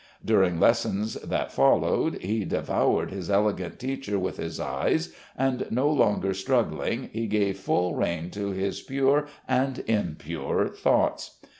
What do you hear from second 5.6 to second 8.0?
no longer struggling, he gave full